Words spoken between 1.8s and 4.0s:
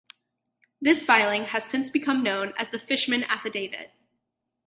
become known as the Fishman Affidavit.